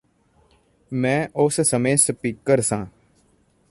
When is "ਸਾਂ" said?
2.61-2.85